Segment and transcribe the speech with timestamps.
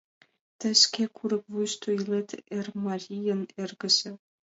[0.59, 4.11] —Тый шке курык вуйышто илет, Эрмарийын эргыже.